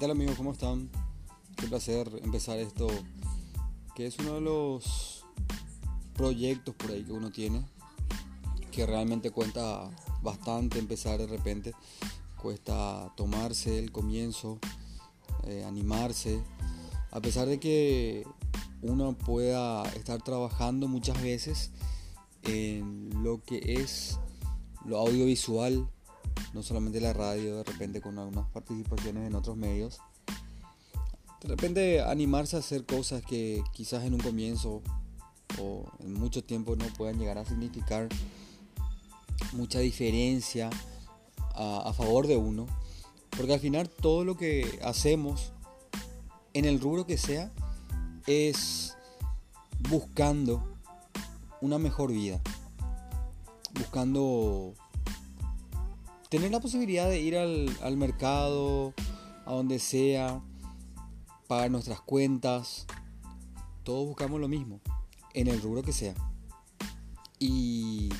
[0.00, 0.36] tal amigos?
[0.36, 0.88] ¿Cómo están?
[1.56, 2.88] Qué placer empezar esto,
[3.94, 5.26] que es uno de los
[6.14, 7.62] proyectos por ahí que uno tiene,
[8.72, 9.90] que realmente cuenta
[10.22, 11.74] bastante empezar de repente,
[12.40, 14.58] cuesta tomarse el comienzo,
[15.44, 16.42] eh, animarse,
[17.10, 18.24] a pesar de que
[18.80, 21.72] uno pueda estar trabajando muchas veces
[22.44, 24.18] en lo que es
[24.86, 25.90] lo audiovisual,
[26.52, 30.00] no solamente la radio, de repente con algunas participaciones en otros medios.
[31.42, 34.82] De repente animarse a hacer cosas que quizás en un comienzo
[35.58, 38.08] o en mucho tiempo no puedan llegar a significar
[39.52, 40.70] mucha diferencia
[41.54, 42.66] a, favor de uno.
[43.36, 45.52] Porque al final todo lo que hacemos,
[46.52, 47.50] en el rubro que sea,
[48.26, 48.96] es
[49.88, 50.62] buscando
[51.60, 52.40] una mejor vida.
[53.74, 54.74] Buscando
[56.30, 58.94] tener la posibilidad de ir al, mercado,
[59.44, 60.40] a donde sea,
[61.48, 62.86] pagar nuestras cuentas,
[63.82, 64.80] todos buscamos lo mismo,
[65.34, 66.14] en el rubro que sea.
[67.40, 68.10] Y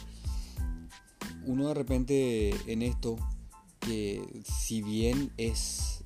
[1.47, 3.16] uno de repente en esto,
[3.78, 6.03] que si bien es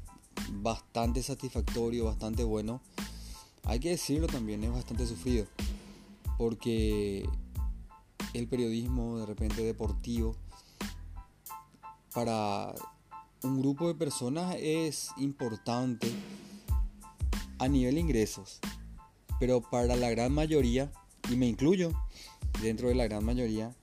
[0.53, 2.83] bastante satisfactorio, bastante bueno,
[3.63, 5.47] hay que decirlo también, es bastante sufrido.
[6.37, 7.27] Porque
[8.35, 10.37] el periodismo de repente deportivo
[12.15, 12.75] para
[13.43, 16.11] un grupo de personas es importante
[17.59, 18.61] a nivel ingresos,
[19.41, 20.93] pero para la gran mayoría,
[21.31, 21.93] y me incluyo
[22.63, 23.75] dentro de la gran mayoría,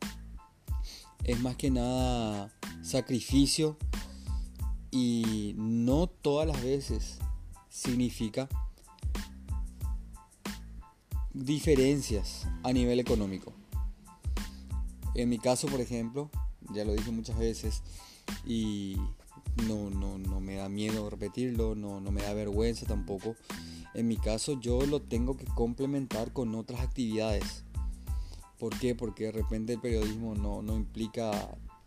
[1.23, 3.77] es más que nada sacrificio
[4.89, 7.19] y no todas las veces
[7.69, 8.49] significa
[11.33, 13.53] diferencias a nivel económico.
[15.15, 16.29] En mi caso, por ejemplo,
[16.73, 17.83] ya lo dije muchas veces,
[18.45, 18.97] y
[19.67, 23.35] no, no, no me da miedo repetirlo, no, no me da vergüenza tampoco.
[23.93, 27.63] En mi caso yo lo tengo que complementar con otras actividades.
[28.57, 28.95] ¿Por qué?
[28.95, 31.31] Porque de repente el periodismo no, no implica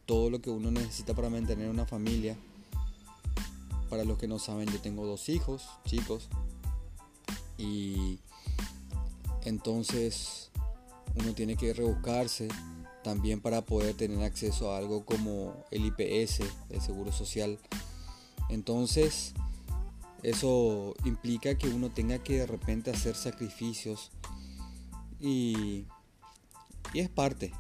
[0.06, 2.37] todo lo que uno necesita para mantener una familia.
[3.88, 6.28] Para los que no saben, yo tengo dos hijos, chicos.
[7.56, 8.19] Y
[9.44, 10.50] entonces
[11.15, 12.49] uno tiene que rebuscarse,
[13.04, 17.60] también para poder tener acceso a algo como el IPS, el Seguro Social.
[18.48, 19.34] Entonces,
[20.25, 24.10] eso implica que uno tenga que de repente hacer sacrificios
[25.20, 25.87] y,
[26.94, 27.53] es parte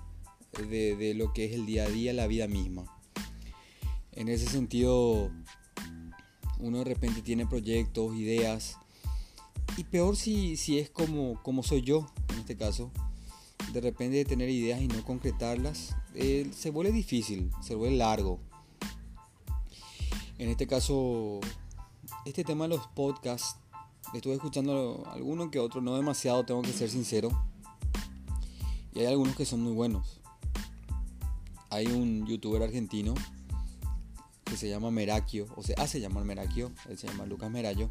[0.68, 2.84] de, de, lo que es el día a día, la vida misma.
[4.12, 5.30] En ese sentido,
[6.58, 8.78] uno de repente tiene proyectos, ideas,
[9.76, 12.90] y peor si, si es como, como soy yo en este caso,
[13.72, 18.40] de repente de tener ideas y no concretarlas, eh, se vuelve difícil, se vuelve largo.
[20.38, 21.40] En este caso,
[22.24, 23.56] este tema de los podcasts,
[24.12, 27.30] estuve escuchando alguno que otro, no demasiado, tengo que ser sincero.
[28.94, 30.20] Y hay algunos que son muy buenos.
[31.70, 33.14] Hay un youtuber argentino
[34.44, 37.90] que se llama Merakio, o se hace llamar Merakio, él se llama Lucas Merayo.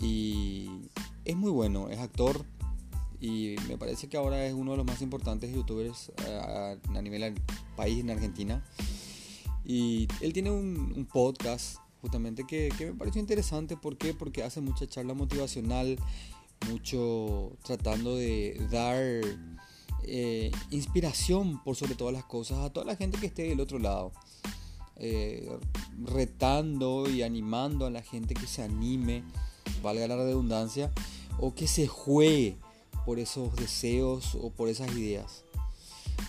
[0.00, 0.88] Y
[1.24, 2.44] es muy bueno, es actor,
[3.22, 7.20] y me parece que ahora es uno de los más importantes youtubers eh, a, nivel
[7.20, 7.34] del
[7.76, 8.64] país en Argentina.
[9.64, 13.76] Y él tiene un, podcast justamente que, me pareció interesante.
[13.76, 14.12] ¿Por qué?
[14.12, 16.00] Porque hace mucha charla motivacional,
[16.68, 19.00] mucho tratando de dar
[20.02, 23.78] eh, inspiración por sobre todas las cosas a toda la gente que esté del otro
[23.78, 24.10] lado.
[24.96, 25.48] Eh,
[25.96, 29.22] retando y animando a la gente que se anime,
[29.80, 30.90] valga la redundancia,
[31.38, 32.56] o que se juegue
[33.04, 35.44] por esos deseos o por esas ideas.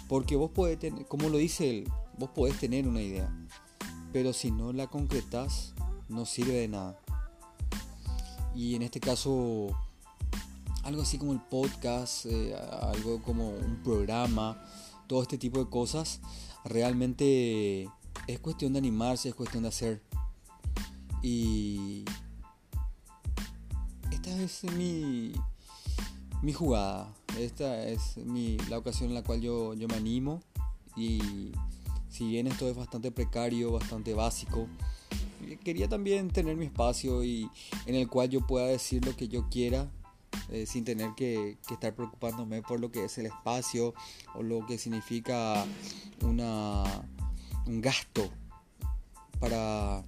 [0.08, 3.34] Porque vos podés tener, como lo dice él, vos podés tener una idea,
[4.12, 5.74] pero si no la concretas,
[6.10, 7.00] no sirve de nada.
[8.56, 9.70] Y en este caso,
[10.84, 14.64] algo así como el podcast, eh, algo como un programa,
[15.08, 16.22] todo este tipo de cosas,
[16.64, 17.90] realmente
[18.28, 20.04] es cuestión de animarse, es cuestión de hacer.
[21.22, 22.06] Y
[24.12, 25.34] esta es mi,
[26.44, 27.08] mi jugada.
[27.40, 30.42] Esta es mi, la ocasión en la cual yo, yo me animo
[30.96, 31.52] y
[32.10, 34.68] si bien esto es bastante precario, bastante básico,
[35.64, 37.50] quería también tener mi espacio y
[37.86, 39.90] en el cual yo pueda decir lo que yo quiera
[40.50, 43.94] eh, sin tener que, que, estar preocupándome por lo que es el espacio
[44.36, 45.66] o lo que significa
[46.22, 46.84] una,
[47.66, 48.30] un gasto
[49.40, 50.04] para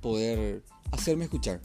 [0.00, 1.60] poder hacerme escuchar.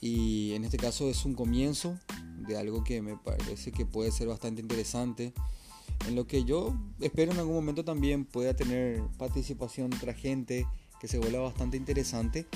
[0.00, 1.98] Y en este caso es un comienzo,
[2.46, 5.32] de algo que me parece que puede ser bastante interesante,
[6.06, 10.66] en lo que yo espero en algún momento también pueda tener participación otra gente,
[11.00, 12.46] que se vuelva bastante interesante.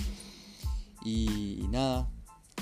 [1.05, 2.11] Y, nada,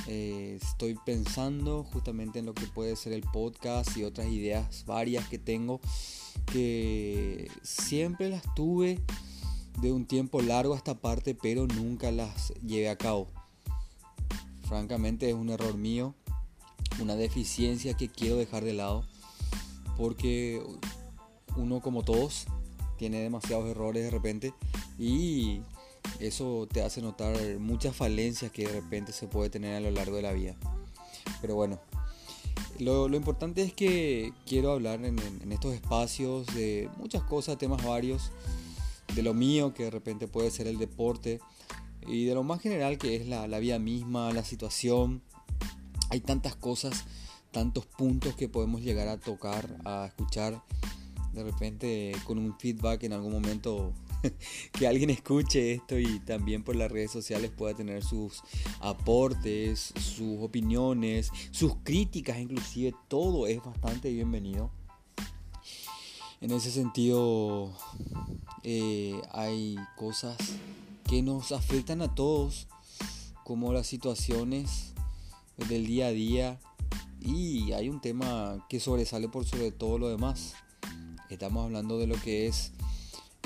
[0.06, 5.26] eh, estoy pensando justamente en lo que puede ser el podcast y otras ideas varias
[5.28, 5.81] que tengo
[6.46, 9.00] que siempre las tuve
[9.81, 13.28] de un tiempo largo a esta parte, pero nunca las llevé a cabo.
[14.69, 16.14] Francamente es un error mío,
[17.00, 19.04] una deficiencia que quiero dejar de lado,
[19.96, 20.62] porque
[21.56, 22.46] uno como todos
[22.98, 24.54] tiene demasiados errores de repente
[24.98, 25.60] y
[26.20, 30.16] eso te hace notar muchas falencias que de repente se puede tener a lo largo
[30.16, 30.56] de la vida.
[31.40, 31.78] Pero bueno,
[32.78, 35.19] lo, importante es que quiero hablar en,
[35.50, 38.31] estos espacios de muchas cosas, temas varios,
[39.14, 41.40] de lo mío que de repente puede ser el deporte
[42.06, 45.22] y de lo más general que es la, la vida misma, la situación.
[46.10, 47.04] Hay tantas cosas,
[47.50, 50.62] tantos puntos que podemos llegar a tocar, a escuchar
[51.32, 53.92] de repente con un feedback en algún momento
[54.72, 58.42] que alguien escuche esto y también por las redes sociales pueda tener sus
[58.80, 64.70] aportes, sus opiniones, sus críticas, inclusive todo es bastante bienvenido.
[66.40, 67.72] En ese sentido,
[68.62, 70.36] eh, hay cosas
[71.08, 72.66] que nos afectan a todos,
[73.44, 74.95] como las situaciones
[75.68, 76.60] del día a día,
[77.20, 80.54] y hay un tema que sobresale por sobre todo lo demás.
[81.28, 82.72] Estamos hablando de lo que es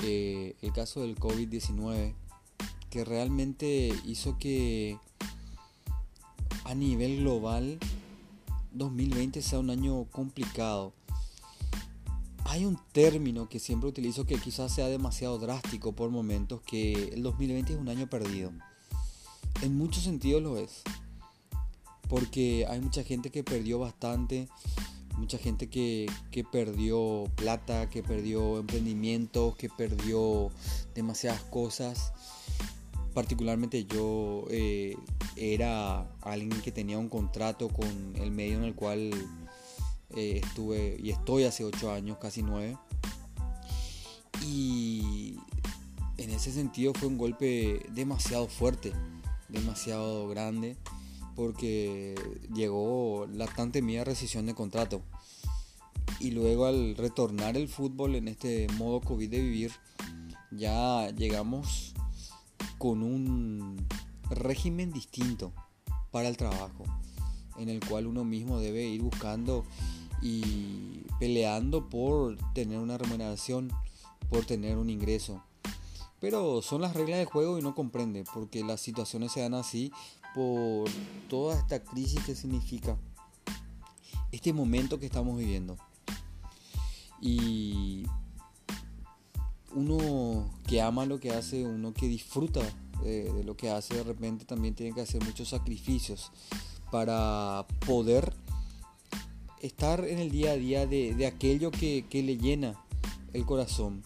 [0.03, 2.13] eh, el caso del COVID-19,
[2.89, 4.99] que realmente hizo que
[6.63, 7.79] a nivel global
[8.73, 10.93] 2020 sea un año complicado.
[12.45, 17.23] Hay un término que siempre utilizo que quizás sea demasiado drástico por momentos, que el
[17.23, 18.51] 2020 es un año perdido.
[19.61, 20.81] En muchos sentidos lo es.
[22.11, 24.49] Porque hay mucha gente que perdió bastante
[25.21, 26.07] mucha gente que,
[26.51, 30.49] perdió plata, que perdió emprendimientos, que perdió
[30.95, 32.11] demasiadas cosas.
[33.13, 34.95] Particularmente yo eh,
[35.35, 39.11] era alguien que tenía un contrato con el medio en el cual
[40.15, 42.77] eh, estuve y estoy hace 8 años, casi 9.
[44.43, 45.37] Y
[46.17, 48.91] en ese sentido fue un golpe demasiado fuerte,
[49.49, 50.77] demasiado grande
[51.35, 52.15] porque
[52.53, 55.01] llegó la tan temida rescisión de contrato.
[56.19, 59.71] Y luego al retornar el fútbol en este modo COVID de vivir,
[60.51, 61.93] ya llegamos
[62.77, 63.87] con un
[64.29, 65.53] régimen distinto
[66.11, 66.83] para el trabajo,
[67.57, 69.65] en el cual uno mismo debe ir buscando
[70.21, 73.71] y peleando por tener una remuneración,
[74.29, 75.43] por tener un ingreso.
[76.21, 79.91] Pero son las reglas del juego y no comprende, porque las situaciones se dan así
[80.33, 80.89] por
[81.27, 82.95] toda esta crisis que significa
[84.31, 85.77] este momento que estamos viviendo.
[87.19, 88.05] Y
[89.73, 92.61] uno que ama lo que hace, uno que disfruta
[93.03, 96.31] de, lo que hace, de repente también tiene que hacer muchos sacrificios
[96.91, 98.33] para poder
[99.59, 102.79] estar en el día a día de, aquello que, que le llena
[103.33, 104.03] el corazón.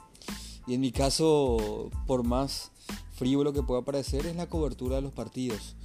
[0.68, 2.72] Y en mi caso, por más
[3.14, 5.76] frívolo que pueda parecer, es la cobertura de los partidos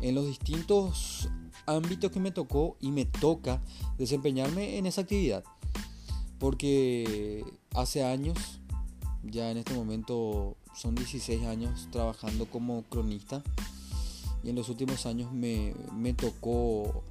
[0.00, 1.28] en los distintos
[1.66, 3.60] ámbitos que me tocó y me toca
[3.98, 5.44] desempeñarme en esa actividad.
[6.38, 7.44] Porque
[7.74, 8.38] hace años,
[9.24, 13.42] ya en este momento son 16 años trabajando como cronista
[14.42, 15.74] y en los últimos años me,
[16.16, 17.02] tocó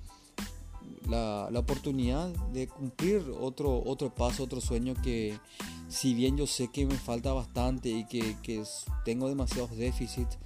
[1.09, 5.39] la, oportunidad de cumplir otro, otro paso, otro sueño que
[5.87, 8.63] si bien yo sé que me falta bastante y que, que
[9.05, 10.37] tengo demasiados déficits,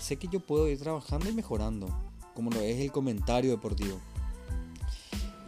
[0.00, 1.88] sé que yo puedo ir trabajando y mejorando,
[2.34, 3.98] como lo es el comentario deportivo.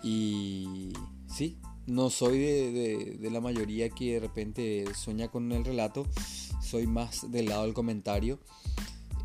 [0.02, 0.92] Y
[1.26, 1.58] sí,
[1.88, 6.06] no soy de, la mayoría que de repente sueña con el relato,
[6.62, 8.38] soy más del lado del comentario.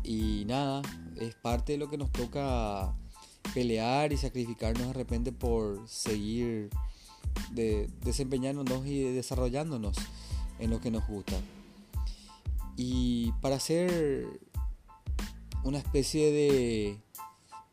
[0.02, 0.82] Y nada,
[1.16, 2.94] es parte de lo que nos toca
[3.54, 6.68] pelear y sacrificarnos de repente por seguir
[7.52, 9.96] de, desempeñándonos y desarrollándonos
[10.58, 11.36] en lo que nos gusta.
[12.76, 14.40] Y para hacer
[15.62, 17.00] una especie de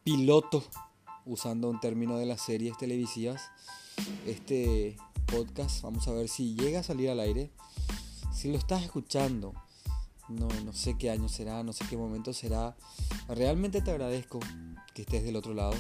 [0.04, 0.64] piloto,
[1.26, 3.42] usando un término de las series televisivas,
[4.26, 7.52] este podcast, vamos a ver si llega a salir al aire.
[8.34, 9.54] Si lo estás escuchando,
[10.32, 12.76] no, no sé qué año será, no sé qué momento será.
[13.28, 14.40] Realmente te agradezco
[14.94, 15.74] que estés del otro lado,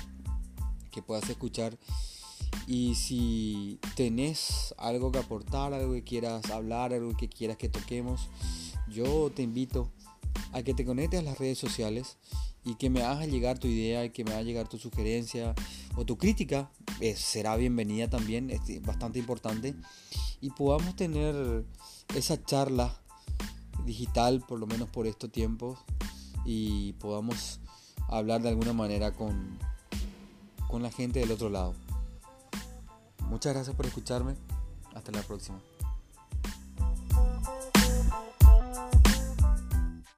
[0.91, 1.77] que puedas escuchar.
[2.67, 8.29] Y si tenés algo que aportar, algo que quieras hablar, algo que quieras que toquemos,
[8.89, 9.91] yo te invito
[10.51, 12.17] a que te conectes a las redes sociales
[12.63, 15.55] y que me hagas llegar tu idea, y que me hagas llegar tu sugerencia
[15.95, 19.73] o tu crítica, eh, será bienvenida también, es bastante importante,
[20.41, 21.65] y podamos tener
[22.15, 23.00] esa charla
[23.85, 25.79] digital, por lo menos por estos tiempos,
[26.45, 27.59] y podamos
[28.07, 29.57] hablar de alguna manera con,
[30.67, 31.73] con la gente del otro lado.
[33.27, 34.35] Muchas gracias por escucharme.
[34.93, 35.59] Hasta la próxima.